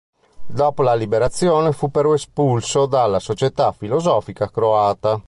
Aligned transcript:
Dopo 0.47 0.81
la 0.81 0.95
liberazione 0.95 1.73
fu 1.73 1.91
però 1.91 2.15
espulso 2.15 2.87
dalla 2.87 3.19
Società 3.19 3.71
filosofica 3.71 4.49
croata. 4.49 5.19